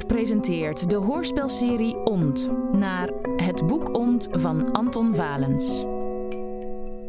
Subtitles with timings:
[0.00, 5.84] Presenteert de hoorspelserie Ont naar Het boek Ont van Anton Valens.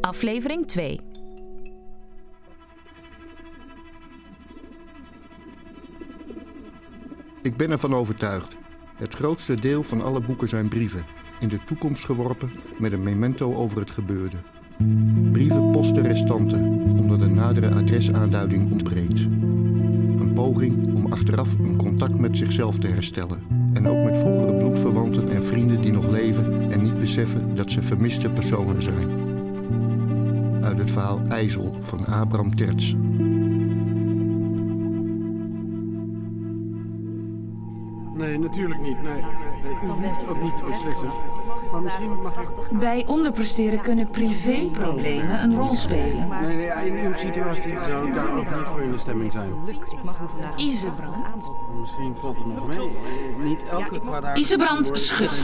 [0.02, 1.00] Aflevering 2.
[7.42, 8.56] Ik ben ervan overtuigd.
[8.96, 11.06] Het grootste deel van alle boeken zijn brieven.
[11.40, 14.38] In de toekomst geworpen met een memento over het gebeurde.
[15.32, 16.64] Brieven posten restanten,
[17.00, 19.20] omdat een nadere adresaanduiding ontbreekt.
[19.20, 23.40] Een poging om achteraf een contact met zichzelf te herstellen.
[23.74, 27.82] En ook met vroegere bloedverwanten en vrienden die nog leven en niet beseffen dat ze
[27.82, 29.10] vermiste personen zijn.
[30.64, 32.96] Uit het verhaal IJssel van Abraham Terts.
[38.18, 39.02] Nee, natuurlijk niet.
[39.02, 39.22] Nee,
[40.00, 41.10] nee, ook niet te beslissen.
[41.74, 42.80] Maar misschien mag ik...
[42.80, 46.28] Bij onderpresteren kunnen privéproblemen een rol spelen.
[46.42, 49.54] Nee, nee, in uw situatie zou ik daar ook niet voor in de stemming zijn.
[50.58, 51.52] Isebrand.
[51.82, 52.92] Misschien valt het nog mee.
[53.38, 54.40] Niet elke kwaadaardige...
[54.40, 55.44] Isebrand schudt.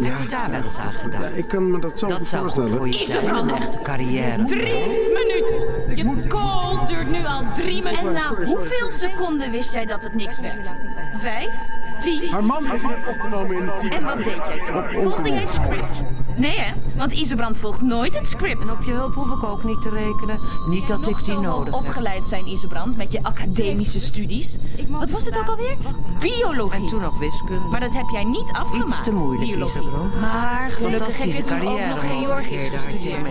[0.00, 1.22] Heb je daar wel eens aan gedaan?
[1.22, 3.20] Ja, ik kan me dat zo Dat goed zou goed voor voorstellen.
[3.20, 4.44] je zijn, een echte carrière.
[4.44, 5.96] Drie minuten.
[5.96, 8.06] Je call duurt nu al drie minuten.
[8.06, 10.72] En na hoeveel seconden wist jij dat het niks werd?
[11.18, 11.54] Vijf?
[12.30, 14.14] Haar man is net opgenomen in het En ziekenhuis.
[14.14, 15.02] wat deed jij toen?
[15.02, 16.02] Volgde jij het script?
[16.40, 18.68] Nee hè, want Isebrand volgt nooit het script.
[18.68, 20.40] En op je hulp hoef ik ook niet te rekenen.
[20.66, 21.74] Niet dat ik die nodig heb.
[21.74, 24.56] opgeleid zijn, Isebrand, met je academische studies.
[24.88, 25.76] Wat was het ook alweer?
[26.20, 26.80] Biologie.
[26.80, 27.68] En toen nog wiskunde.
[27.68, 28.90] Maar dat heb jij niet afgemaakt.
[28.90, 29.80] Iets te moeilijk, biologie.
[29.80, 30.20] Isebrand.
[30.20, 33.22] Maar gelukkig heb je toen ook nog Georgisch je gestudeerd.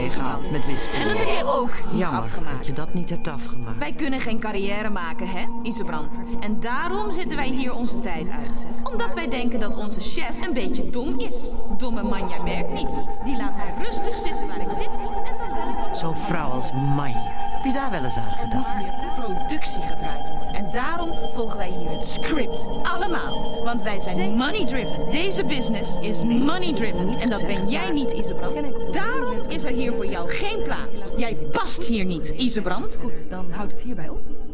[0.52, 1.08] met En wiskunde.
[1.08, 2.58] dat heb jij ook niet Jammer afgemaakt.
[2.58, 3.80] dat je dat niet hebt afgemaakt.
[3.80, 6.20] Wij kunnen geen carrière maken, hè, Isebrand?
[6.40, 8.66] En daarom zitten wij hier onze tijd uit.
[8.92, 11.50] Omdat wij denken dat onze chef een beetje dom is.
[11.78, 12.99] Domme manja merkt niets.
[13.24, 14.90] Die laat mij rustig zitten waar ik zit.
[14.92, 17.24] En dan bel ik Zo'n vrouw als Manja.
[17.26, 18.80] Heb je daar wel eens aan Er moet gedacht?
[18.80, 20.54] hier productie gedraaid worden.
[20.54, 22.66] En daarom volgen wij hier het script.
[22.84, 23.64] Allemaal.
[23.64, 25.12] Want wij zijn money driven.
[25.12, 27.20] Deze business is money driven.
[27.20, 28.94] En dat ben jij niet, Isebrand.
[28.94, 31.14] Daarom is er hier voor jou geen plaats.
[31.18, 32.98] Jij past hier niet, Isebrand.
[33.02, 34.49] Goed, dan houdt het hierbij op.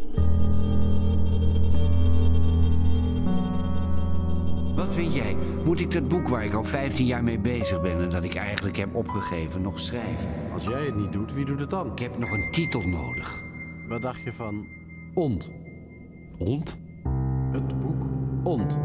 [4.95, 5.35] vind jij?
[5.65, 8.35] Moet ik dat boek waar ik al 15 jaar mee bezig ben en dat ik
[8.35, 10.29] eigenlijk heb opgegeven nog schrijven?
[10.53, 11.91] Als jij het niet doet, wie doet het dan?
[11.91, 13.39] Ik heb nog een titel nodig.
[13.87, 14.65] Wat dacht je van
[15.13, 15.51] Ont?
[16.37, 16.77] Hond?
[17.51, 18.03] Het boek
[18.43, 18.79] Ont.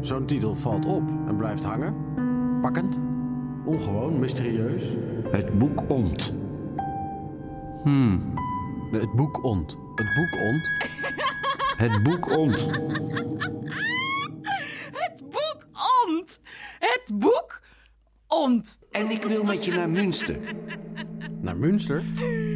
[0.00, 1.94] Zo'n titel valt op en blijft hangen.
[2.60, 2.98] Pakkend.
[3.64, 4.84] Ongewoon, mysterieus.
[5.30, 6.34] Het boek Ont.
[8.90, 9.78] Nee, Het boek Ont.
[9.94, 10.70] Het boek Ont.
[11.76, 12.68] Het boek Ont.
[16.78, 17.18] Het boek ont.
[17.18, 17.60] Het boek
[18.26, 18.78] ont.
[18.90, 20.38] En ik wil met je naar Münster.
[21.40, 22.04] Naar Münster?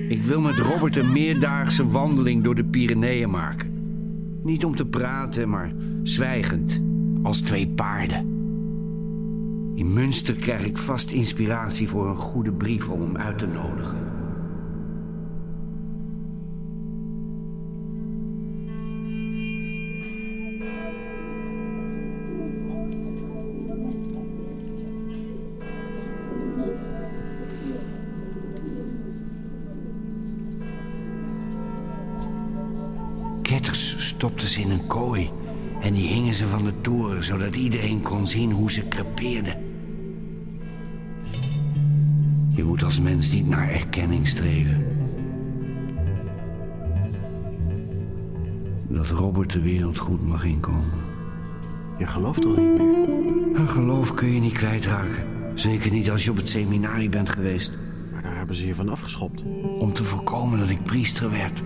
[0.09, 3.73] Ik wil met Robert een meerdaagse wandeling door de Pyreneeën maken.
[4.43, 6.81] Niet om te praten, maar zwijgend.
[7.23, 8.33] Als twee paarden.
[9.75, 14.04] In Münster krijg ik vast inspiratie voor een goede brief om hem uit te nodigen.
[34.25, 35.31] Stopten ze in een kooi.
[35.81, 39.57] En die hingen ze van de toren, zodat iedereen kon zien hoe ze crepeerden.
[42.49, 44.87] Je moet als mens niet naar erkenning streven.
[48.89, 51.05] Dat Robert de wereld goed mag inkomen.
[51.99, 53.09] Je gelooft toch niet meer?
[53.55, 55.25] Een geloof kun je niet kwijtraken.
[55.55, 57.79] Zeker niet als je op het seminarie bent geweest.
[58.13, 59.43] Maar daar hebben ze je van afgeschopt.
[59.79, 61.63] Om te voorkomen dat ik priester werd.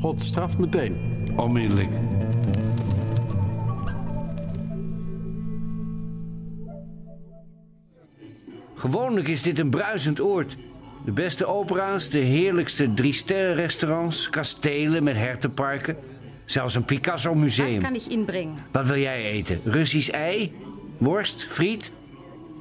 [0.00, 0.96] God straft meteen.
[1.36, 1.90] Onmiddellijk.
[8.74, 10.56] Gewoonlijk is dit een bruisend oord.
[11.04, 15.96] De beste opera's, de heerlijkste drie-sterren-restaurants, kastelen met hertenparken.
[16.44, 17.74] Zelfs een Picasso-museum.
[17.74, 18.56] Was kann ich Ihnen bringen?
[18.72, 19.60] Wat wil jij eten?
[19.64, 20.52] Russisch ei?
[20.98, 21.44] Worst?
[21.48, 21.90] Friet?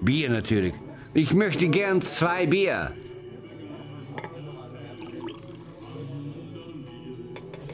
[0.01, 0.75] Bier natuurlijk.
[1.11, 2.91] Ik möchte gern zwei Bier.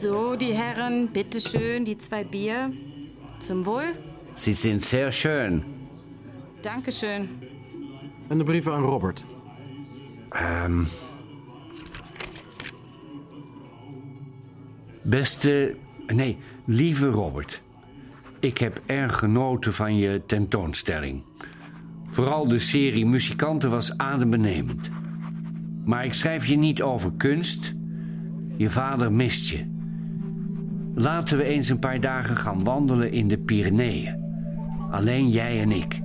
[0.04, 2.70] So, die Herren, bitteschön, die zwei Bier.
[3.38, 3.94] Zum Wohl.
[4.34, 5.64] Sie sind sehr schön.
[6.60, 7.28] Dankeschön.
[8.28, 9.24] En de brieven aan Robert.
[10.28, 10.84] Ehm.
[15.02, 15.76] Beste,
[16.06, 16.36] nee,
[16.66, 17.62] lieve Robert.
[18.40, 21.22] Ik heb erg genoten van je tentoonstelling.
[22.08, 24.90] Vooral de serie muzikanten was adembenemend.
[25.84, 27.74] Maar ik schrijf je niet over kunst.
[28.56, 29.73] Je vader mist je.
[30.94, 34.22] Laten we eens een paar dagen gaan wandelen in de Pyreneeën.
[34.90, 36.00] Alleen jij en ik.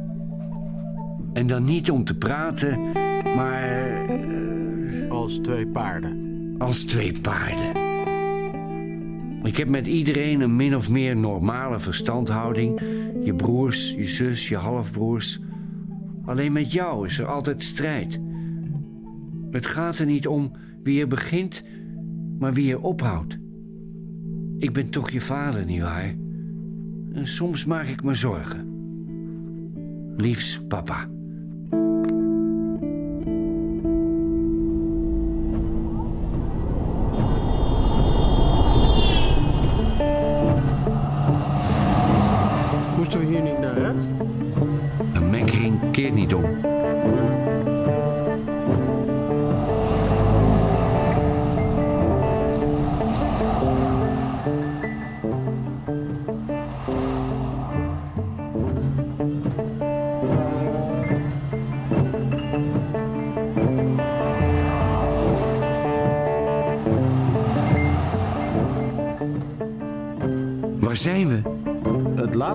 [1.33, 2.91] En dan niet om te praten,
[3.35, 6.27] maar eh, Als twee paarden.
[6.57, 7.87] als twee paarden.
[9.43, 12.81] Ik heb met iedereen een min of meer normale verstandhouding.
[13.23, 15.39] Je broers, je zus, je halfbroers.
[16.25, 18.19] Alleen met jou is er altijd strijd.
[19.51, 20.51] Het gaat er niet om
[20.83, 21.63] wie er begint,
[22.39, 23.37] maar wie er ophoudt.
[24.59, 26.15] Ik ben toch je vader, nietwaar?
[27.13, 28.67] En soms maak ik me zorgen.
[30.15, 31.07] Liefs, papa.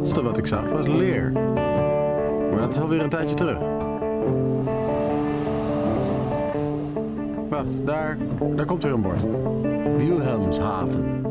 [0.05, 1.33] Laatste wat ik zag was leer.
[2.51, 3.59] Maar dat is alweer een tijdje terug.
[7.49, 8.19] Wacht, daar,
[8.57, 9.27] daar komt weer een bord.
[9.97, 11.25] Wilhelmshaven.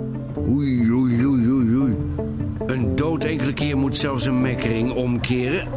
[0.49, 1.95] Oei, oei, oei, oei, oei.
[2.65, 5.67] Een dood enkele keer moet zelfs een mekkering omkeren.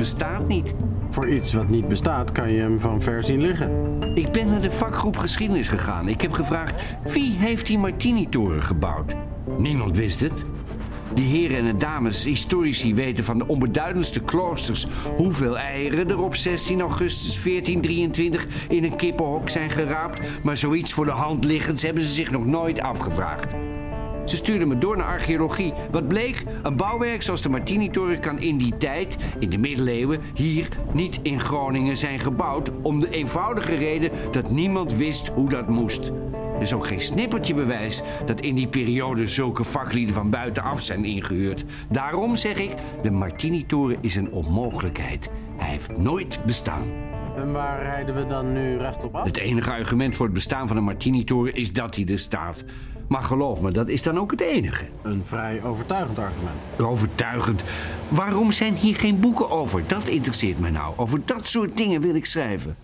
[0.00, 0.74] Bestaat niet.
[1.10, 3.70] Voor iets wat niet bestaat kan je hem van ver zien liggen.
[4.14, 6.08] Ik ben naar de vakgroep geschiedenis gegaan.
[6.08, 6.82] Ik heb gevraagd
[7.12, 9.14] wie heeft die Martini-toren gebouwd.
[9.58, 10.32] Niemand wist het.
[11.14, 14.86] Die heren en de dames, historici, weten van de onbeduidendste kloosters
[15.16, 20.20] hoeveel eieren er op 16 augustus 1423 in een kippenhok zijn geraapt.
[20.42, 23.54] Maar zoiets voor de hand liggends hebben ze zich nog nooit afgevraagd.
[24.30, 25.72] Ze stuurden me door naar archeologie.
[25.90, 26.44] Wat bleek?
[26.62, 31.40] Een bouwwerk zoals de Martini-toren kan in die tijd, in de middeleeuwen, hier niet in
[31.40, 32.70] Groningen zijn gebouwd.
[32.82, 36.12] Om de eenvoudige reden dat niemand wist hoe dat moest.
[36.54, 41.04] Er is ook geen snippertje bewijs dat in die periode zulke vaklieden van buitenaf zijn
[41.04, 41.64] ingehuurd.
[41.88, 45.30] Daarom zeg ik, de Martini-toren is een onmogelijkheid.
[45.56, 46.82] Hij heeft nooit bestaan.
[47.36, 49.24] En waar rijden we dan nu rechtop af?
[49.24, 52.64] Het enige argument voor het bestaan van de Martini-toren is dat hij er staat.
[53.10, 54.84] Maar geloof me, dat is dan ook het enige.
[55.02, 56.56] Een vrij overtuigend argument.
[56.78, 57.64] Overtuigend.
[58.08, 59.82] Waarom zijn hier geen boeken over?
[59.86, 60.94] Dat interesseert me nou.
[60.96, 62.76] Over dat soort dingen wil ik schrijven.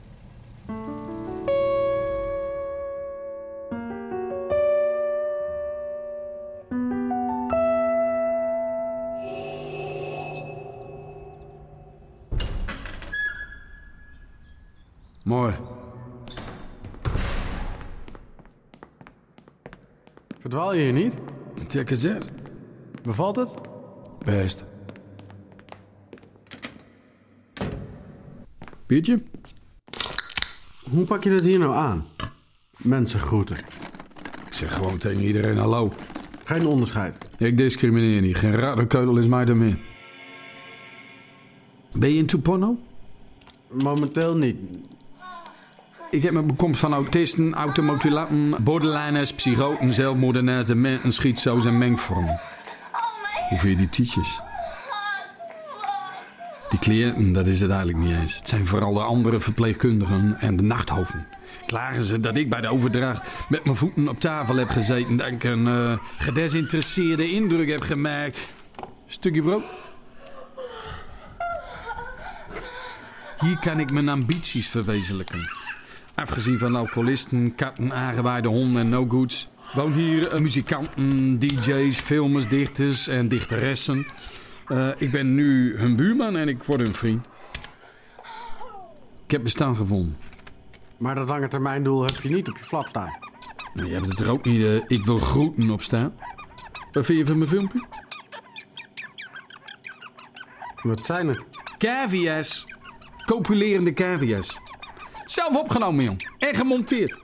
[20.77, 21.15] Je hier niet?
[21.67, 22.33] Check eens uit.
[23.03, 23.55] Bevalt het?
[24.25, 24.65] Best.
[28.87, 29.19] Biertje?
[30.91, 32.07] Hoe pak je dit hier nou aan?
[32.77, 33.57] Mensen groeten.
[34.47, 35.93] Ik zeg gewoon tegen iedereen hallo.
[36.45, 37.17] Geen onderscheid.
[37.39, 38.37] Ik discrimineer niet.
[38.37, 39.79] Geen radderkeudel is mij er meer.
[41.93, 42.79] Ben je into porno?
[43.71, 44.57] Momenteel niet.
[46.11, 52.41] Ik heb met bekomst van autisten, automutilanten, borderliners, psychoten, zelfmoordenaars, dementen, schietzo's en mengvormen.
[53.49, 54.41] Hoe vind je die tietjes?
[56.69, 58.37] Die cliënten, dat is het eigenlijk niet eens.
[58.37, 61.27] Het zijn vooral de andere verpleegkundigen en de nachthoven.
[61.67, 65.17] Klagen ze dat ik bij de overdracht met mijn voeten op tafel heb gezeten...
[65.17, 68.49] dat ik een eh, gedesinteresseerde indruk heb gemaakt.
[69.07, 69.65] Stukje brood?
[73.41, 75.56] Hier kan ik mijn ambities verwezenlijken.
[76.17, 79.49] Afgezien van alcoholisten, katten, aangewaaide honden en no-goods...
[79.75, 84.07] woon hier eh, muzikanten, dj's, filmers, dichters en dichteressen...
[84.67, 87.27] Eh, ik ben nu hun buurman en ik word hun vriend.
[89.25, 90.17] Ik heb bestaan gevonden.
[90.97, 93.19] Maar dat lange termijn doel heb je niet op je flap staan.
[93.75, 94.63] Je hebt het er ook niet.
[94.65, 96.15] eh, ik wil groeten op staan.
[96.93, 97.85] Wat vind je van mijn filmpje?
[100.83, 101.45] Wat zijn het?
[101.79, 102.67] Cavia's.
[103.27, 104.61] Copulerende cavia's.
[105.27, 106.29] Zelf opgenomen, jong.
[106.39, 107.17] En gemonteerd.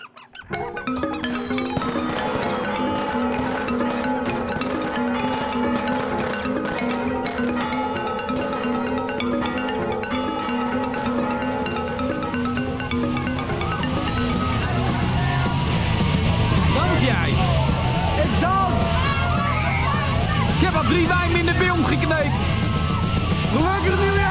[20.92, 22.35] drie wijn in de film gekneept.
[23.52, 24.22] Gelukkig nieuwjaar!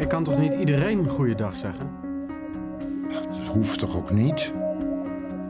[0.00, 1.90] Ik kan toch niet iedereen goeiedag zeggen?
[3.08, 4.52] Dat hoeft toch ook niet?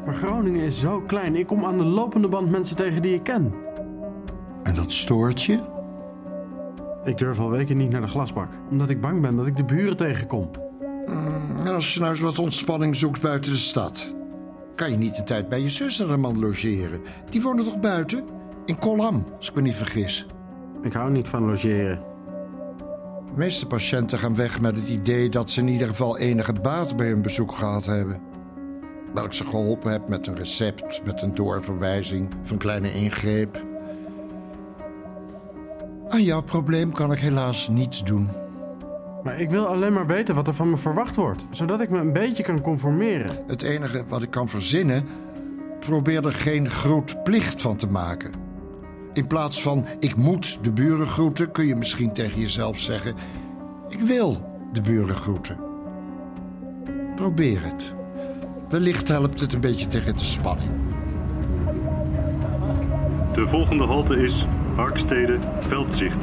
[0.05, 1.37] Maar Groningen is zo klein.
[1.37, 3.55] Ik kom aan de lopende band mensen tegen die ik ken.
[4.63, 5.59] En dat stoort je?
[7.05, 8.49] Ik durf al weken niet naar de glasbak.
[8.71, 10.51] Omdat ik bang ben dat ik de buren tegenkom.
[11.65, 14.15] En als je nou eens wat ontspanning zoekt buiten de stad...
[14.75, 17.01] kan je niet een tijd bij je zus en haar man logeren.
[17.31, 18.25] Die wonen toch buiten?
[18.65, 20.27] In Kolham, als ik me niet vergis.
[20.83, 22.10] Ik hou niet van logeren.
[23.31, 26.97] De meeste patiënten gaan weg met het idee dat ze in ieder geval enige baat
[26.97, 28.21] bij hun bezoek gehad hebben.
[29.15, 33.65] Dat ik ze geholpen heb met een recept, met een doorverwijzing of een kleine ingreep.
[36.09, 38.29] Aan jouw probleem kan ik helaas niets doen.
[39.23, 41.47] Maar ik wil alleen maar weten wat er van me verwacht wordt.
[41.51, 43.45] Zodat ik me een beetje kan conformeren.
[43.47, 45.07] Het enige wat ik kan verzinnen,
[45.79, 48.50] probeer er geen groet plicht van te maken.
[49.13, 53.15] In plaats van ik moet de buren groeten, kun je misschien tegen jezelf zeggen:
[53.89, 55.57] ik wil de buren groeten.
[57.17, 57.95] Probeer het.
[58.69, 60.71] Wellicht helpt het een beetje tegen de spanning.
[63.35, 66.17] De volgende halte is Harkstede Veldzicht.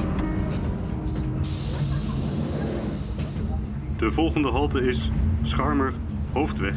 [3.97, 5.09] De volgende halte is
[5.43, 5.93] Scharmer
[6.33, 6.75] Hoofdweg.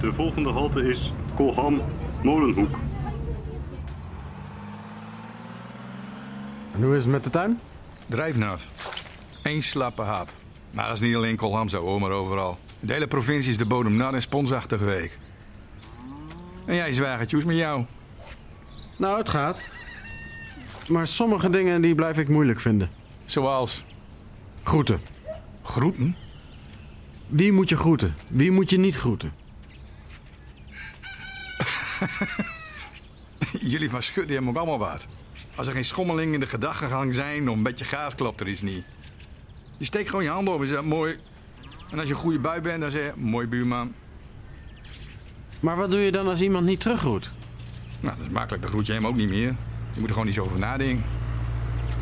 [0.00, 1.82] De volgende halte is Kolham
[2.22, 2.78] Molenhoek.
[6.74, 7.60] En hoe is het met de tuin?
[8.06, 8.68] Drijfnat.
[9.42, 10.28] Eén slappe hap.
[10.70, 12.58] Maar dat is niet alleen Kolham zo hoor, maar overal.
[12.80, 15.18] De hele provincie is de bodem nat en sponsachtige week.
[16.64, 17.84] En jij zwagertje, hoe is het met jou?
[18.96, 19.66] Nou, het gaat.
[20.88, 22.90] Maar sommige dingen die blijf ik moeilijk vinden.
[23.24, 23.84] Zoals
[24.62, 25.00] Groeten.
[25.62, 26.16] groeten?
[27.26, 28.14] Wie moet je groeten?
[28.28, 29.41] Wie moet je niet groeten?
[33.72, 35.06] Jullie van Schudden hebben ook allemaal wat.
[35.56, 38.62] Als er geen schommeling in de gedachtegang zijn of een beetje gaas klopt er iets
[38.62, 38.84] niet.
[39.76, 41.16] Je steekt gewoon je handen op en zegt mooi.
[41.90, 43.92] En als je een goede bui bent, dan zeg je mooi buurman.
[45.60, 47.32] Maar wat doe je dan als iemand niet teruggroet?
[48.00, 49.54] Nou, dat is makkelijk, dan groet je hem ook niet meer.
[49.92, 51.04] Je moet er gewoon niet zo over nadenken.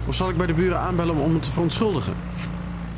[0.07, 2.15] Of zal ik bij de buren aanbellen om me te verontschuldigen?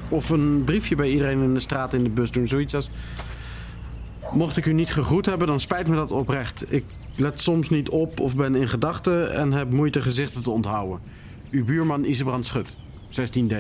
[0.09, 2.49] Of een briefje bij iedereen in de straat in de bus doen.
[2.49, 2.91] Zoiets als...
[4.33, 6.73] Mocht ik u niet gegroet hebben, dan spijt me dat oprecht.
[6.73, 6.85] Ik
[7.17, 11.01] let soms niet op of ben in gedachten en heb moeite gezichten te onthouden.
[11.51, 12.77] Uw buurman Isebrand Schut,
[13.11, 13.55] 16D.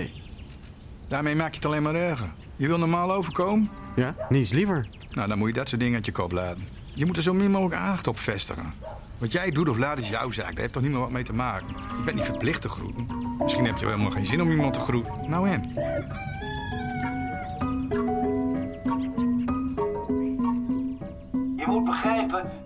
[1.09, 2.31] Daarmee maak je het alleen maar erger.
[2.57, 3.71] Je wil normaal overkomen?
[3.97, 4.89] Ja, niets liever.
[5.11, 6.65] Nou, dan moet je dat soort dingen uit je kop laten.
[6.95, 8.75] Je moet er zo min mogelijk aandacht op vestigen.
[9.19, 10.51] Wat jij doet of laat is jouw zaak.
[10.51, 11.67] Daar heeft toch niet meer wat mee te maken.
[11.69, 13.07] Je bent niet verplicht te groeten.
[13.39, 15.13] Misschien heb je wel helemaal geen zin om iemand te groeten.
[15.29, 15.73] Nou en?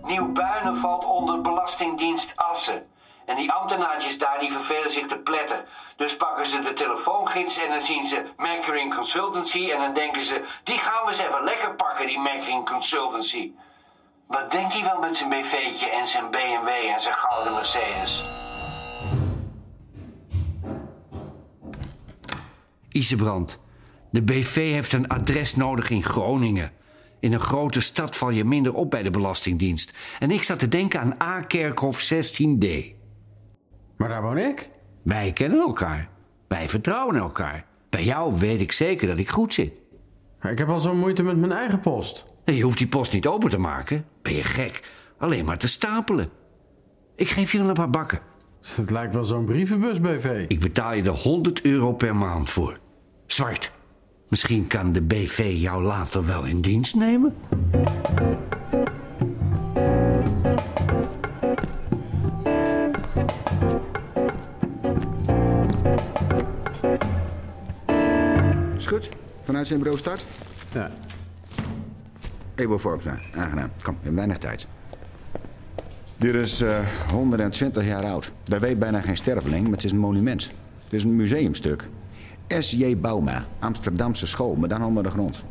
[0.03, 2.85] Nieuw-Buinen valt onder Belastingdienst Assen.
[3.25, 5.65] En die ambtenaartjes daar, die vervelen zich te pletten.
[5.95, 9.69] Dus pakken ze de telefoongids en dan zien ze Mackering Consultancy...
[9.71, 13.51] en dan denken ze, die gaan we eens even lekker pakken, die Mackering Consultancy.
[14.27, 18.23] Wat denkt hij wel met zijn BV'tje en zijn BMW en zijn gouden Mercedes?
[22.91, 23.59] Isebrand,
[24.09, 26.71] de BV heeft een adres nodig in Groningen.
[27.19, 29.93] In een grote stad val je minder op bij de Belastingdienst.
[30.19, 32.67] En ik zat te denken aan A-kerkhof 16D.
[33.97, 34.69] Maar daar woon ik.
[35.03, 36.09] Wij kennen elkaar.
[36.47, 37.65] Wij vertrouwen elkaar.
[37.89, 39.71] Bij jou weet ik zeker dat ik goed zit.
[40.41, 42.25] Ik heb al zo'n moeite met mijn eigen post.
[42.45, 44.05] Je hoeft die post niet open te maken.
[44.21, 44.81] Ben je gek?
[45.17, 46.29] Alleen maar te stapelen.
[47.15, 48.19] Ik geef je een paar bakken.
[48.75, 50.45] Het lijkt wel zo'n brievenbus, BV.
[50.47, 52.79] Ik betaal je er 100 euro per maand voor.
[53.25, 53.71] Zwart.
[54.27, 57.35] Misschien kan de BV jou later wel in dienst nemen?
[68.77, 69.09] Schut,
[69.43, 70.25] vanuit zijn bureau start.
[70.73, 70.91] Ja.
[72.55, 73.69] Ebo Vorpstra, aangenaam.
[73.83, 74.67] Kom, we hebben weinig tijd.
[76.17, 76.79] Dit is eh
[77.11, 78.31] 120 jaar oud.
[78.43, 80.51] Daar weet bijna geen sterveling, maar het is een monument.
[80.83, 81.89] Het is een museumstuk.
[82.47, 82.97] S.J.
[82.97, 85.43] Bauma, Amsterdamse school, maar dan onder de grond.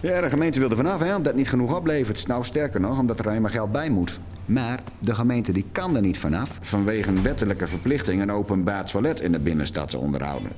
[0.00, 2.26] Ja, de gemeente wilde vanaf, hè, omdat het niet genoeg oplevert.
[2.26, 4.20] Nou, sterker nog, omdat er alleen maar geld bij moet.
[4.46, 6.58] Maar de gemeente die kan er niet vanaf...
[6.60, 10.50] vanwege een wettelijke verplichting een openbaar toilet in de binnenstad te onderhouden.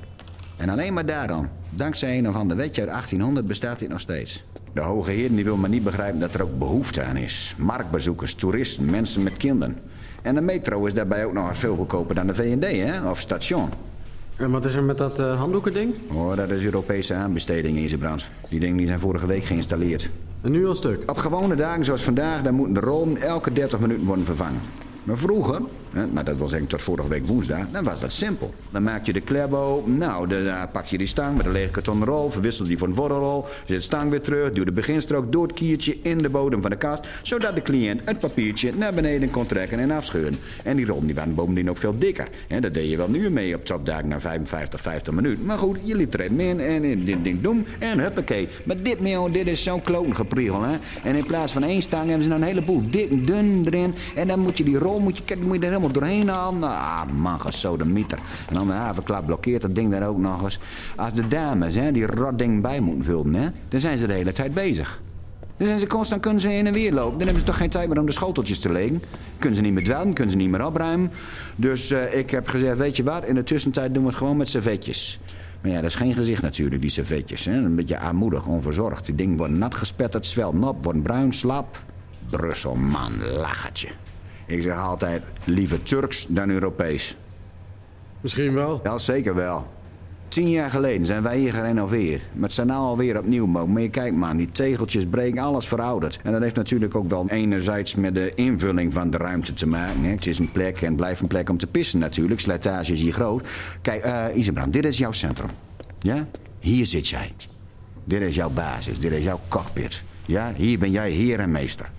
[0.57, 4.43] En alleen maar daarom, dankzij een of ander wetje uit 1800, bestaat dit nog steeds.
[4.73, 7.55] De hoge heren die wil maar niet begrijpen dat er ook behoefte aan is.
[7.57, 9.77] Marktbezoekers, toeristen, mensen met kinderen.
[10.21, 13.09] En de metro is daarbij ook nog veel goedkoper dan de VND, hè?
[13.09, 13.69] Of station.
[14.41, 15.93] En wat is er met dat uh, handdoekending?
[16.13, 18.29] Oh, dat is Europese aanbesteding in brand.
[18.49, 20.09] Die dingen die zijn vorige week geïnstalleerd.
[20.41, 21.11] En nu al stuk?
[21.11, 24.61] Op gewone dagen zoals vandaag, dan moeten de rollen elke 30 minuten worden vervangen.
[25.03, 28.53] Maar vroeger, maar dat was eigenlijk tot vorige week woensdag, dan was dat simpel.
[28.71, 31.71] Dan maak je de klep open, nou, dan pak je die stang met een lege
[31.71, 35.31] kartonnen rol, verwissel die voor een vorderrol, zet de stang weer terug, duw de beginstrook
[35.31, 38.93] door het kiertje in de bodem van de kast, zodat de cliënt het papiertje naar
[38.93, 40.39] beneden kon trekken en afscheuren.
[40.63, 42.27] En die rol die waren bovendien ook veel dikker.
[42.47, 45.45] En dat deed je wel nu mee op topdagen na 55, 50 minuten.
[45.45, 48.47] Maar goed, je liep er even in en in dit ding doen en huppakee.
[48.63, 50.77] Maar dit, mail, dit is zo'n kloten gepriegel, hè.
[51.03, 53.95] En in plaats van één stang hebben ze nou een heleboel dik dun erin.
[54.15, 56.63] En dan moet je die rol, moet je, moet je er helemaal doorheen halen.
[56.63, 58.19] Ah, man, gesodemieter.
[58.47, 60.59] En dan de havenklap blokkeert dat ding daar ook nog eens.
[60.95, 64.13] Als de dames hè, die rot ding bij moeten vullen, hè, dan zijn ze de
[64.13, 65.01] hele tijd bezig.
[65.57, 67.17] Dan zijn ze constant, kunnen ze heen en weer lopen.
[67.17, 69.03] Dan hebben ze toch geen tijd meer om de schoteltjes te legen.
[69.37, 71.11] Kunnen ze niet meer dwellen, kunnen ze niet meer opruimen.
[71.55, 74.37] Dus uh, ik heb gezegd, weet je wat, in de tussentijd doen we het gewoon
[74.37, 75.19] met servetjes.
[75.61, 77.45] Maar ja, dat is geen gezicht natuurlijk, die servetjes.
[77.45, 77.51] Hè?
[77.51, 79.05] Een beetje armoedig, onverzorgd.
[79.05, 81.83] Die dingen worden nat gespetterd, zwelt nop, worden bruin, slap.
[82.29, 83.87] Brussel, man, lachertje.
[84.47, 87.15] Ik zeg altijd, liever Turks dan Europees.
[88.21, 88.79] Misschien wel.
[88.83, 89.67] Ja, zeker wel.
[90.31, 92.21] Tien jaar geleden zijn wij hier gerenoveerd.
[92.33, 93.73] Maar het zijn nou alweer opnieuw mogelijk.
[93.73, 96.19] Maar je kijkt man, die tegeltjes breken, alles verouderd.
[96.23, 100.03] En dat heeft natuurlijk ook wel enerzijds met de invulling van de ruimte te maken.
[100.03, 102.39] Het is een plek en blijft een plek om te pissen natuurlijk.
[102.39, 103.47] Slijtage is hier groot.
[103.81, 105.49] Kijk, uh, dit is jouw centrum.
[105.99, 106.27] Ja?
[106.59, 107.33] Hier zit jij.
[108.03, 110.03] Dit is jouw basis, dit is jouw cockpit.
[110.25, 110.53] Ja?
[110.55, 111.91] Hier ben jij heer en meester.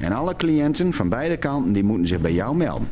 [0.00, 2.88] En alle cliënten van beide kanten die moeten zich bij jou melden.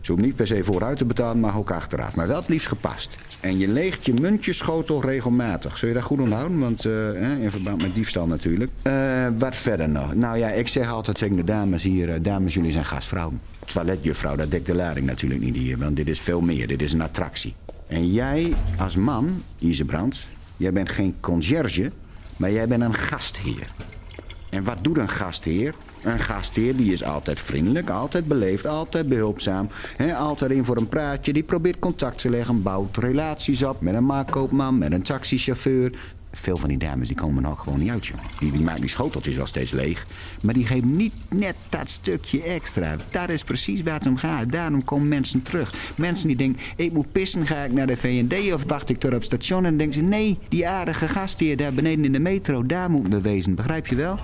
[0.00, 2.16] Ze hoeven niet per se vooruit te betalen, maar ook achteraf.
[2.16, 3.38] Maar wel het liefst gepast.
[3.40, 5.78] En je leegt je muntjeschotel regelmatig.
[5.78, 6.58] Zul je dat goed onthouden?
[6.58, 8.70] Want uh, in verband met diefstal natuurlijk.
[8.82, 10.14] Uh, wat verder nog?
[10.14, 12.08] Nou ja, ik zeg altijd tegen de dames hier...
[12.08, 13.40] Uh, dames, jullie zijn gastvrouwen.
[13.64, 15.78] Toiletjuffrouw, dat dekt de lading natuurlijk niet hier.
[15.78, 16.66] Want dit is veel meer.
[16.66, 17.54] Dit is een attractie.
[17.86, 20.26] En jij als man, Isebrand...
[20.56, 21.90] jij bent geen conciërge,
[22.36, 23.70] maar jij bent een gastheer.
[24.50, 25.74] En wat doet een gastheer?
[26.02, 29.68] Een gastheer die is altijd vriendelijk, altijd beleefd, altijd behulpzaam.
[29.96, 31.32] He, altijd in voor een praatje.
[31.32, 35.92] Die probeert contact te leggen, bouwt relaties op met een maakkoopman, met een taxichauffeur.
[36.32, 38.18] Veel van die dames die komen nog gewoon niet uit, joh.
[38.38, 40.06] Die, die maken die schoteltjes wel steeds leeg.
[40.42, 42.96] Maar die geven niet net dat stukje extra.
[43.10, 44.52] Dat is precies waar het om gaat.
[44.52, 45.74] Daarom komen mensen terug.
[45.96, 49.14] Mensen die denken, ik moet pissen, ga ik naar de V&D of wacht ik er
[49.14, 49.64] op station?
[49.64, 53.20] En denken ze, nee, die aardige gastheer daar beneden in de metro, daar moeten we
[53.20, 53.54] wezen.
[53.54, 54.18] Begrijp je wel?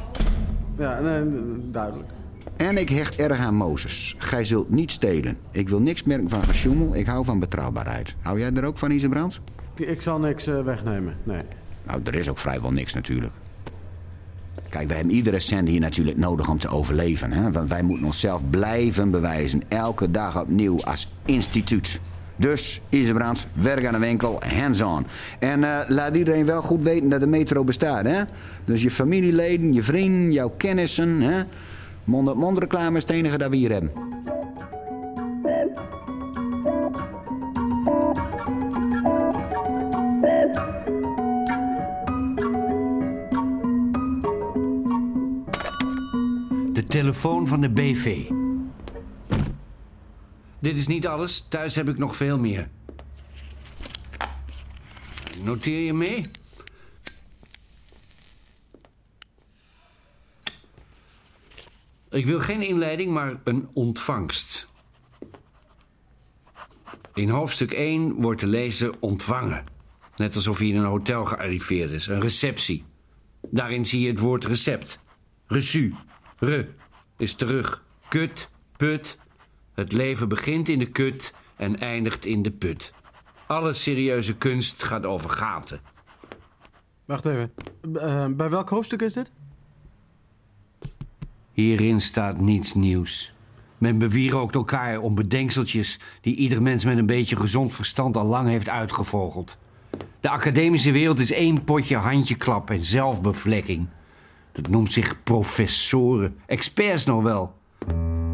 [0.79, 1.23] Ja, nee,
[1.71, 2.09] duidelijk.
[2.57, 4.15] En ik hecht erg aan Mozes.
[4.19, 5.37] Gij zult niet stelen.
[5.51, 6.95] Ik wil niks merken van gesjoemel.
[6.95, 8.15] Ik hou van betrouwbaarheid.
[8.21, 9.41] Hou jij er ook van, Isebrand?
[9.75, 11.41] Ik zal niks uh, wegnemen, nee.
[11.87, 13.33] Nou, er is ook vrijwel niks natuurlijk.
[14.69, 17.33] Kijk, wij hebben iedere cent hier natuurlijk nodig om te overleven.
[17.33, 17.53] Hè?
[17.53, 19.61] Want wij moeten onszelf blijven bewijzen.
[19.69, 22.01] Elke dag opnieuw als instituut.
[22.37, 25.07] Dus, Isebrand, werk aan de winkel, hands-on.
[25.39, 28.23] En uh, laat iedereen wel goed weten dat de metro bestaat, hè?
[28.65, 31.43] Dus je familieleden, je vrienden, jouw kennissen, hè?
[32.05, 33.93] Mond-op-mond reclame is het enige dat we hier hebben.
[46.73, 48.31] De telefoon van de BV.
[50.65, 51.45] Dit is niet alles.
[51.49, 52.69] Thuis heb ik nog veel meer.
[55.43, 56.25] Noteer je mee?
[62.11, 64.67] Ik wil geen inleiding, maar een ontvangst.
[67.15, 69.65] In hoofdstuk 1 wordt de lezer ontvangen.
[70.17, 72.07] Net alsof hij in een hotel gearriveerd is.
[72.07, 72.85] Een receptie.
[73.51, 74.99] Daarin zie je het woord recept.
[75.47, 75.95] Reçu.
[76.39, 76.69] Re
[77.17, 77.85] is terug.
[78.09, 79.19] Kut, put,
[79.75, 82.93] het leven begint in de kut en eindigt in de put.
[83.47, 85.81] Alle serieuze kunst gaat over gaten.
[87.05, 87.53] Wacht even.
[87.93, 89.31] Uh, bij welk hoofdstuk is dit?
[91.53, 93.33] Hierin staat niets nieuws.
[93.79, 98.49] Men bewierookt elkaar om bedenkseltjes die ieder mens met een beetje gezond verstand al lang
[98.49, 99.57] heeft uitgevogeld.
[100.21, 103.89] De academische wereld is één potje handjeklap en zelfbevlekking.
[104.53, 107.55] Dat noemt zich professoren, experts nog wel.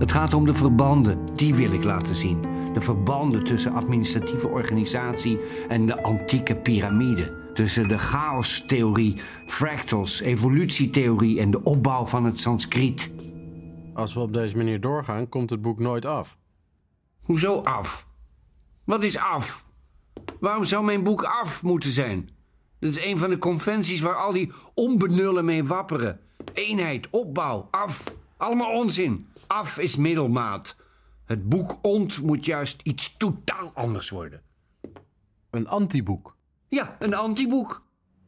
[0.00, 2.42] Het gaat om de verbanden, die wil ik laten zien.
[2.72, 7.52] De verbanden tussen administratieve organisatie en de antieke piramide.
[7.54, 13.10] Tussen de chaostheorie, fractals, evolutietheorie en de opbouw van het Sanskriet.
[13.94, 16.36] Als we op deze manier doorgaan, komt het boek nooit af.
[17.22, 18.06] Hoezo af?
[18.84, 19.64] Wat is af?
[20.40, 22.30] Waarom zou mijn boek af moeten zijn?
[22.78, 26.20] Dat is een van de conventies waar al die onbenullen mee wapperen.
[26.52, 28.18] Eenheid, opbouw, af.
[28.40, 29.29] Allemaal onzin.
[29.46, 30.76] Af is middelmaat.
[31.24, 34.42] Het boek ont moet juist iets totaal anders worden.
[35.50, 36.37] Een antiboek.
[36.68, 37.83] Ja, een antiboek.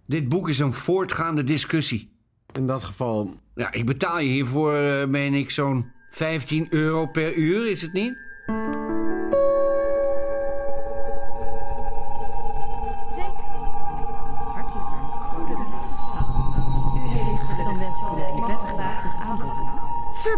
[0.06, 2.12] Dit boek is een voortgaande discussie.
[2.52, 3.34] In dat geval...
[3.54, 7.92] Ja, ik betaal je hiervoor, uh, meen ik, zo'n 15 euro per uur, is het
[7.92, 8.16] niet?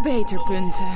[0.05, 0.87] Verbeterpunten.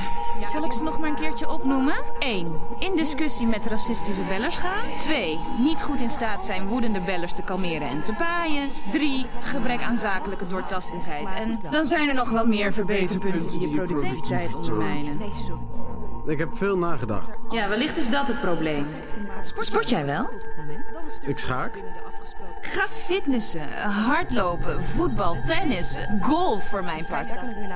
[0.53, 1.95] Zal ik ze nog maar een keertje opnoemen?
[2.19, 2.61] 1.
[2.79, 4.85] In discussie met racistische bellers gaan.
[4.99, 5.39] 2.
[5.59, 8.71] Niet goed in staat zijn woedende bellers te kalmeren en te paaien.
[8.91, 9.27] 3.
[9.43, 11.29] Gebrek aan zakelijke doortastendheid.
[11.37, 15.21] En dan zijn er nog wel meer verbeterpunten die je productiviteit ondermijnen.
[16.27, 17.31] Ik heb veel nagedacht.
[17.51, 18.87] Ja, wellicht is dat het probleem.
[19.59, 20.29] Sport jij wel?
[21.27, 21.71] Ik schaak.
[22.79, 23.69] Ga fitnessen,
[24.07, 27.29] hardlopen, voetbal, tennis, golf voor mijn part.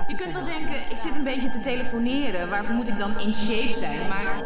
[0.07, 2.49] Je kunt wel denken, ik zit een beetje te telefoneren.
[2.49, 4.09] Waarvoor moet ik dan in shape zijn?
[4.09, 4.45] Maar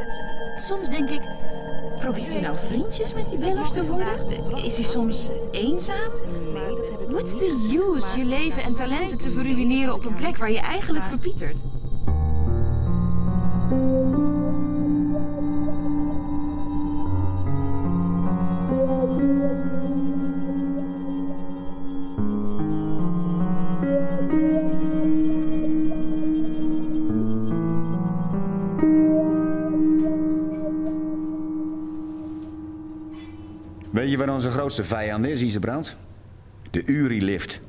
[0.56, 1.20] soms denk ik,
[2.00, 4.16] probeert hij nou vriendjes met die bellers te worden?
[4.64, 6.10] Is hij soms eenzaam?
[7.08, 11.04] What's the use je leven en talenten te verruineren op een plek waar je eigenlijk
[11.04, 11.58] verpietert?
[34.18, 35.96] Je wat onze grootste vijand is, Isebrand?
[36.70, 37.60] De Uri-lift.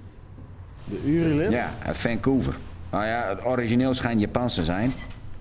[0.85, 1.51] De Uri-lift?
[1.51, 2.55] Ja, uit Vancouver.
[2.91, 4.91] Nou ja, het origineel schijnt Japans te zijn.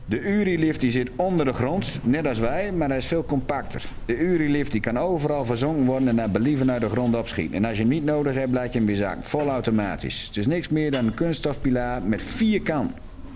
[0.04, 3.84] De Uri-lift die zit onder de grond, net als wij, maar hij is veel compacter.
[4.04, 7.56] De Uri-lift die kan overal verzonken worden en naar believen uit de grond opschieten.
[7.56, 9.24] En als je hem niet nodig hebt, laat je hem weer zakken.
[9.24, 10.26] Vol automatisch.
[10.26, 12.92] Het is niks meer dan een kunststofpilaar met vier kan.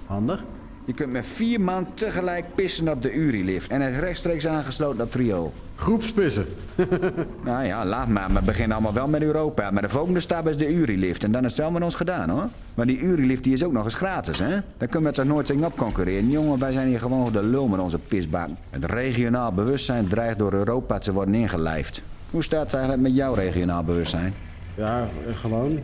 [0.06, 0.44] Handig.
[0.90, 3.70] Je kunt met vier man tegelijk pissen op de Uri-lift.
[3.70, 5.52] En het rechtstreeks aangesloten op riool.
[5.76, 6.46] Groepspissen.
[7.44, 8.32] nou ja, laat maar.
[8.32, 9.70] We beginnen allemaal wel met Europa.
[9.70, 11.24] Maar de volgende stap is de Uri-lift.
[11.24, 12.48] En dan is het wel met ons gedaan, hoor.
[12.74, 14.50] Maar die Uri-lift die is ook nog eens gratis, hè?
[14.76, 16.30] Daar kunnen we toch nooit tegen op concurreren.
[16.30, 18.48] Jongen, wij zijn hier gewoon de lul met onze pisbak.
[18.70, 22.02] Het regionaal bewustzijn dreigt door Europa te worden ingelijfd.
[22.30, 24.34] Hoe staat het eigenlijk met jouw regionaal bewustzijn?
[24.76, 25.78] Ja, gewoon.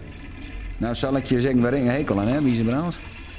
[0.77, 2.97] Nou, zal ik je zeggen waar ik een hekel aan heb, wie ze brandt?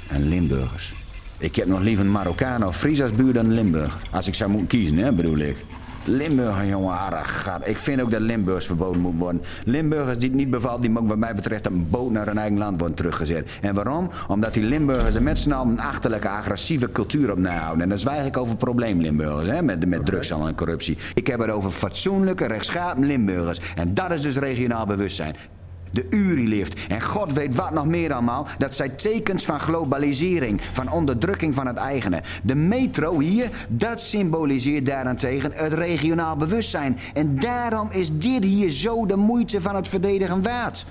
[0.08, 0.97] En Limburgers.
[1.40, 4.00] Ik heb nog liever een Marokkaan of Fries als buur dan een Limburger.
[4.12, 5.56] Als ik zou moeten kiezen, hè, bedoel ik.
[6.04, 7.68] Limburger, jongen, arrogant.
[7.68, 9.42] Ik vind ook dat Limburgs verboden moet worden.
[9.64, 12.58] Limburgers die het niet bevalt, die mogen wat mij betreft een boot naar hun eigen
[12.58, 13.50] land worden teruggezet.
[13.60, 14.10] En waarom?
[14.28, 17.82] Omdat die Limburgers er met z'n allen een achterlijke, agressieve cultuur op nahouden.
[17.82, 20.98] En dan zwijg ik over probleem Limburgers, hè, met, met drugshandel en corruptie.
[21.14, 23.60] Ik heb het over fatsoenlijke, rechtschapen Limburgers.
[23.74, 25.34] En dat is dus regionaal bewustzijn.
[25.90, 26.86] De Uri-lift.
[26.88, 28.46] En God weet wat nog meer allemaal.
[28.58, 32.22] Dat zijn tekens van globalisering, van onderdrukking van het eigene.
[32.42, 36.98] De metro hier, dat symboliseert daarentegen het regionaal bewustzijn.
[37.14, 40.86] En daarom is dit hier zo de moeite van het verdedigen waard.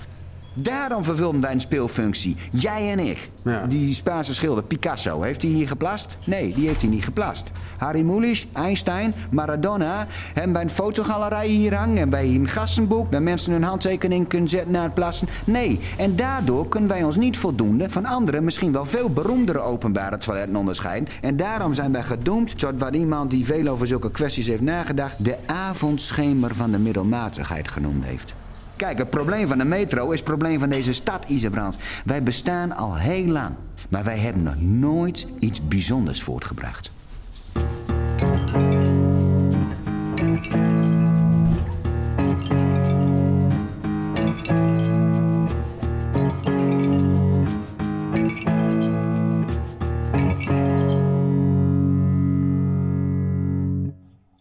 [0.61, 2.35] Daarom vervulden wij een speelfunctie.
[2.51, 3.29] Jij en ik.
[3.43, 3.65] Ja.
[3.65, 6.17] Die Spaanse schilder Picasso, heeft hij hier geplast?
[6.23, 7.51] Nee, die heeft hij niet geplast.
[7.77, 13.23] Harry Mulisch, Einstein, Maradona hebben bij een fotogalerij hier hangen en bij een gassenboek waar
[13.23, 15.27] mensen hun handtekening kunnen zetten na het plassen.
[15.45, 20.17] Nee, en daardoor kunnen wij ons niet voldoende van andere, misschien wel veel beroemdere openbare
[20.17, 21.09] toiletten onderscheiden.
[21.21, 25.15] En daarom zijn wij gedoemd, zoals wat iemand die veel over zulke kwesties heeft nagedacht,
[25.17, 28.35] de avondschemer van de middelmatigheid genoemd heeft.
[28.77, 31.77] Kijk, het probleem van de metro is het probleem van deze stad, Isebrand.
[32.05, 33.55] Wij bestaan al heel lang,
[33.89, 36.91] maar wij hebben nog nooit iets bijzonders voortgebracht.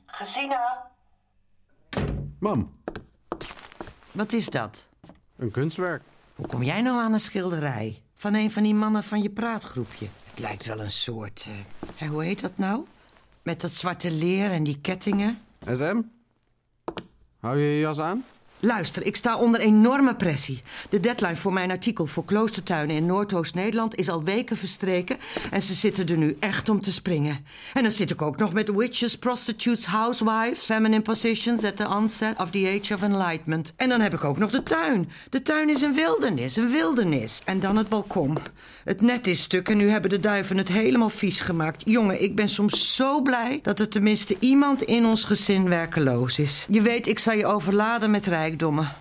[0.07, 0.90] Gesina?
[2.38, 2.76] Mam,
[4.16, 4.87] Wat is dat?
[5.37, 6.02] een kunstwerk.
[6.35, 8.02] Hoe kom jij nou aan een schilderij?
[8.14, 10.07] Van een van die mannen van je praatgroepje.
[10.31, 11.48] Het lijkt wel een soort...
[11.98, 12.85] eh, hoe heet dat nou?
[13.42, 15.38] Met dat zwarte leer en die kettingen.
[15.66, 16.00] SM?
[17.40, 18.24] Hou je je jas aan?
[18.61, 20.62] Luister, ik sta onder enorme pressie.
[20.90, 25.16] De deadline voor mijn artikel voor kloostertuinen in Noordoost-Nederland is al weken verstreken.
[25.51, 27.47] En ze zitten er nu echt om te springen.
[27.75, 32.38] En dan zit ik ook nog met witches, prostitutes, housewives, feminine positions at the onset
[32.38, 33.73] of the age of enlightenment.
[33.77, 35.11] En dan heb ik ook nog de tuin.
[35.31, 37.42] De tuin is een wildernis, een wildernis.
[37.45, 38.38] En dan het balkon.
[38.85, 41.83] Het net is stuk en nu hebben de duiven het helemaal vies gemaakt.
[41.85, 46.66] Jongen, ik ben soms zo blij dat er tenminste iemand in ons gezin werkeloos is.
[46.71, 48.93] Je weet, ik zal je overladen met rijkdommen.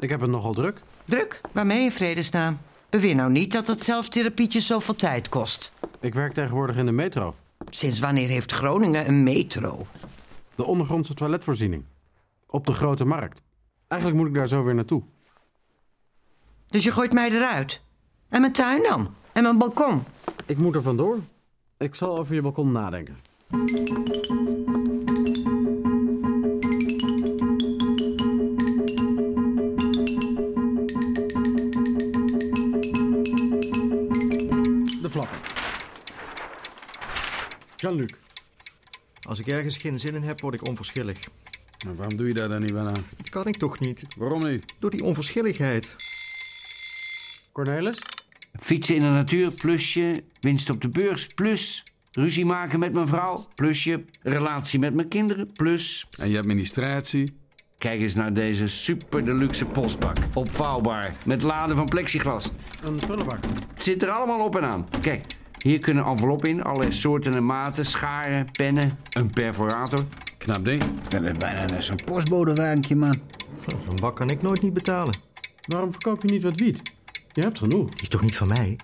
[0.00, 0.80] Ik heb het nogal druk.
[1.04, 1.40] Druk?
[1.52, 2.58] Waarmee in vredesnaam?
[2.90, 5.72] Beweer nou niet dat het zelftherapietje zoveel tijd kost.
[6.00, 7.34] Ik werk tegenwoordig in de metro.
[7.70, 9.86] Sinds wanneer heeft Groningen een metro?
[10.54, 11.84] De ondergrondse toiletvoorziening.
[12.46, 13.42] Op de grote markt.
[13.88, 15.02] Eigenlijk moet ik daar zo weer naartoe.
[16.68, 17.80] Dus je gooit mij eruit?
[18.28, 19.14] En mijn tuin dan?
[19.32, 20.04] En mijn balkon?
[20.46, 21.18] Ik moet er vandoor.
[21.78, 23.16] Ik zal over je balkon nadenken.
[35.12, 35.24] De.
[37.76, 38.10] Jean-Luc.
[39.22, 41.18] Als ik ergens geen zin in heb, word ik onverschillig.
[41.84, 43.06] Maar waarom doe je daar dan niet wel aan?
[43.16, 44.06] Dat kan ik toch niet?
[44.16, 44.64] Waarom niet?
[44.78, 45.96] Door die onverschilligheid.
[47.52, 47.98] Cornelis?
[48.60, 50.24] Fietsen in de natuur, plusje.
[50.40, 51.84] Winst op de beurs, plus.
[52.12, 54.04] Ruzie maken met mijn vrouw, plusje.
[54.22, 56.06] Relatie met mijn kinderen, plus.
[56.18, 57.38] En je administratie?
[57.80, 60.16] Kijk eens naar deze super deluxe postbak.
[60.34, 62.50] Opvouwbaar, met laden van plexiglas.
[62.84, 63.38] Een prullenbak.
[63.74, 64.88] Het zit er allemaal op en aan.
[65.00, 65.24] Kijk,
[65.58, 70.04] hier kunnen enveloppen in, alle soorten en maten, scharen, pennen, een perforator.
[70.38, 70.82] Knap ding.
[71.08, 73.20] Dat is bijna net zo'n postbodewagentje, man.
[73.84, 75.14] Zo'n bak kan ik nooit niet betalen.
[75.66, 76.82] Waarom verkoop je niet wat wiet?
[77.32, 77.90] Je hebt genoeg.
[77.90, 78.78] Die is toch niet van mij?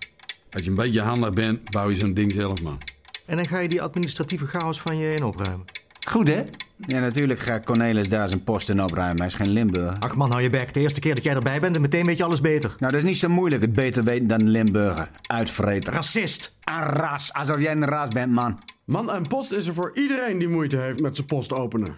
[0.50, 2.78] Als je een beetje handig bent, bouw je zo'n ding zelf, man.
[3.26, 5.64] En dan ga je die administratieve chaos van je in opruimen.
[6.08, 6.44] Goed, hè?
[6.78, 9.16] Ja, natuurlijk gaat Cornelis daar zijn posten opruimen.
[9.18, 9.96] Hij is geen Limburger.
[9.98, 10.74] Ach man, hou je bek.
[10.74, 12.74] De eerste keer dat jij erbij bent, en meteen weet je alles beter.
[12.78, 13.62] Nou, dat is niet zo moeilijk.
[13.62, 15.10] Het beter weten dan een Limburger.
[15.26, 15.92] Uitvreten.
[15.92, 16.56] Racist.
[16.64, 17.32] Een ras.
[17.32, 18.60] Alsof jij een ras bent, man.
[18.84, 21.96] Man en post is er voor iedereen die moeite heeft met zijn post openen.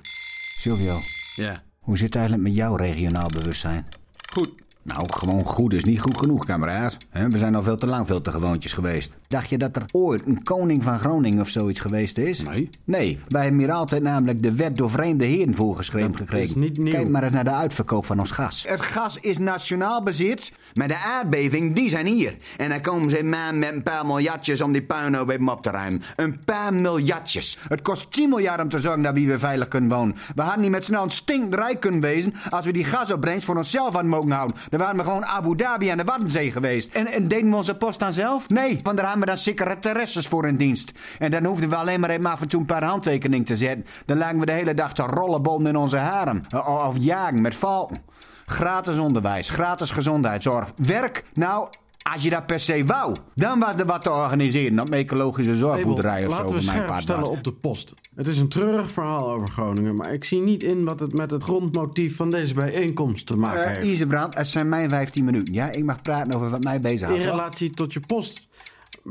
[0.58, 0.94] Silvio,
[1.34, 1.62] Ja.
[1.78, 3.86] hoe zit het eigenlijk met jouw regionaal bewustzijn?
[4.32, 4.50] Goed.
[4.94, 6.96] Nou, gewoon goed is niet goed genoeg, kameraad.
[7.10, 9.16] Hè, We zijn al veel te lang veel te gewoontjes geweest.
[9.28, 12.42] Dacht je dat er ooit een koning van Groningen of zoiets geweest is?
[12.42, 12.70] Nee.
[12.84, 16.48] Nee, wij hebben hier altijd namelijk de wet door vreemde heren voorgeschreven Dat gekregen.
[16.48, 16.92] is niet nieuw.
[16.92, 18.64] Kijk maar eens naar de uitverkoop van ons gas.
[18.68, 22.36] Het gas is nationaal bezit, maar de aardbeving, die zijn hier.
[22.56, 25.70] En dan komen ze man met een paar miljardjes om die puinhoop even op te
[25.70, 26.02] ruimen.
[26.16, 27.58] Een paar miljardjes.
[27.68, 30.16] Het kost 10 miljard om te zorgen dat we weer veilig kunnen wonen.
[30.34, 33.92] We hadden niet met snel een stinkrijk kunnen wezen als we die gasopbrengst voor onszelf
[33.92, 34.56] hadden mogen houden.
[34.78, 36.94] Dan waren we gewoon Abu Dhabi aan de Waddenzee geweest.
[36.94, 38.48] En, en deden we onze post dan zelf?
[38.48, 40.92] Nee, want daar hadden we dan secretaresses voor in dienst.
[41.18, 43.86] En dan hoefden we alleen maar even af en toe een paar handtekeningen te zetten.
[44.06, 46.42] Dan lagen we de hele dag te rollenbollen in onze harem.
[46.54, 48.02] O- Of jagen met valken.
[48.46, 50.72] Gratis onderwijs, gratis gezondheidszorg.
[50.76, 51.68] Werk, nou,
[52.12, 56.26] als je dat per se wou, dan was er wat te organiseren op ecologische zorgboerderij
[56.26, 56.40] of zo.
[56.42, 57.94] Laten we stellen op de post.
[58.14, 61.30] Het is een treurig verhaal over Groningen, maar ik zie niet in wat het met
[61.30, 63.86] het grondmotief van deze bijeenkomst te maken Eh heeft.
[63.86, 65.54] Isebrand, het zijn mijn 15 minuten.
[65.54, 67.22] Ja, ik mag praten over wat mij In bezighoudt.
[67.22, 67.30] hoor.
[67.30, 68.48] relatie tot je post,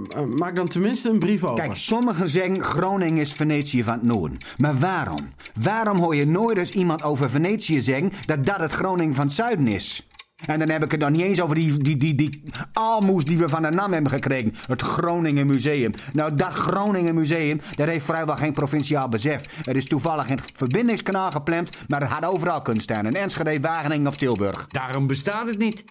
[0.10, 1.63] eh, maak dan tenminste een brief over.
[1.63, 4.38] Kijk, sommigen zeggen Groningen is Venetië van het noorden.
[4.57, 5.29] Maar waarom?
[5.62, 9.36] Waarom hoor je nooit eens iemand over Venetië zeggen dat dat het Groningen van het
[9.36, 10.07] zuiden is?
[10.45, 13.38] En dan heb ik het nog niet eens over die, die, die, die aalmoes die
[13.38, 14.54] we van de NAM hebben gekregen.
[14.67, 15.93] Het Groningen Museum.
[16.13, 19.65] Nou, dat Groningen Museum, dat heeft vrijwel geen provinciaal besef.
[19.65, 23.06] Er is toevallig een verbindingskanaal gepland, maar het had overal kunnen staan.
[23.06, 24.67] In Enschede, Wageningen of Tilburg.
[24.67, 25.84] Daarom bestaat het niet.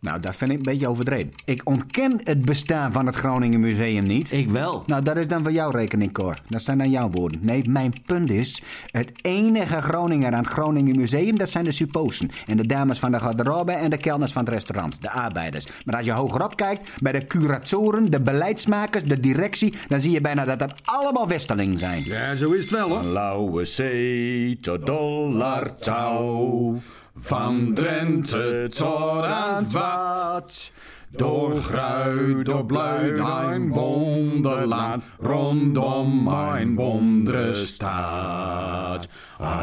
[0.00, 1.32] Nou, dat vind ik een beetje overdreven.
[1.44, 4.32] Ik ontken het bestaan van het Groningen Museum niet.
[4.32, 4.82] Ik wel.
[4.86, 6.38] Nou, dat is dan voor jouw rekening, Cor.
[6.48, 7.40] Dat zijn dan jouw woorden.
[7.42, 8.62] Nee, mijn punt is...
[8.86, 11.38] het enige Groninger aan het Groningen Museum...
[11.38, 12.30] dat zijn de supposen.
[12.46, 15.02] En de dames van de garderobe en de kelners van het restaurant.
[15.02, 15.66] De arbeiders.
[15.84, 17.02] Maar als je hogerop kijkt...
[17.02, 19.74] bij de curatoren, de beleidsmakers, de directie...
[19.88, 22.02] dan zie je bijna dat dat allemaal Westerlingen zijn.
[22.04, 23.02] Ja, zo is het wel, hoor.
[23.02, 26.80] Lauwe zee tot dollartouw.
[27.18, 30.72] Van Drenthe tot aan het Wat.
[31.08, 35.02] Door Grui, door Bluin, een wonderland.
[35.20, 39.08] Rondom mijn wondere staat.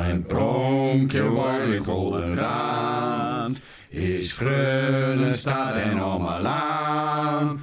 [0.10, 3.62] Een pronkje wordt golden rand.
[3.90, 7.56] Is groene stad en ommeland.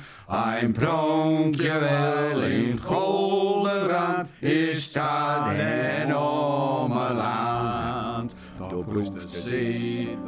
[0.60, 4.28] Een pronkje wel in golden rand.
[4.38, 7.39] Is stad en ommeland.
[8.90, 10.18] Door bloest de.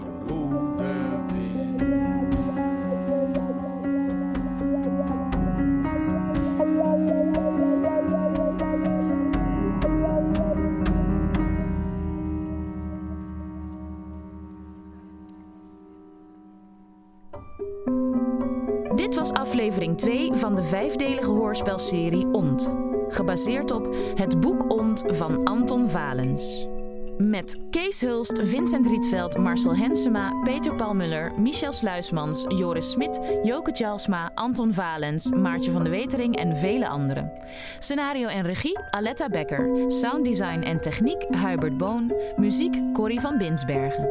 [18.95, 22.71] Dit was aflevering 2 van de vijfdelige hoorspelserie Ont.
[23.09, 26.72] Gebaseerd op Het Boek Ont van Anton Valens.
[27.19, 33.73] Met Kees Hulst, Vincent Rietveld, Marcel Hensema, Peter Paul Muller, Michel Sluismans, Joris Smit, Joke
[33.73, 37.33] Tjalsma, Anton Valens, Maartje van de Wetering en vele anderen.
[37.79, 39.91] Scenario en regie Aletta Becker.
[39.91, 42.13] Sounddesign en techniek Hubert Boon.
[42.37, 44.09] Muziek Corrie van Binsbergen.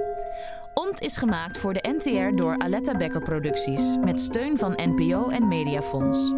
[0.73, 5.47] Ont is gemaakt voor de NTR door Aletta Becker Producties met steun van NPO en
[5.47, 6.31] Mediafonds.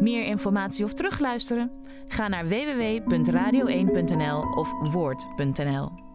[0.00, 1.70] Meer informatie of terugluisteren?
[2.08, 6.05] Ga naar www.radio1.nl of woord.nl.